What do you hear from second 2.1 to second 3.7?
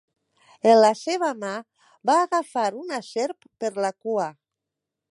va agafar una serp